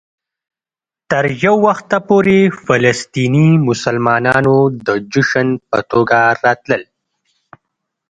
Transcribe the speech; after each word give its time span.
تر 1.09 1.25
یو 1.43 1.55
وخته 1.67 1.97
پورې 2.07 2.39
فلسطيني 2.65 3.49
مسلمانانو 3.67 4.57
د 4.87 4.87
جشن 5.11 5.47
په 5.69 5.79
توګه 5.91 6.17
راتلل. 6.43 6.83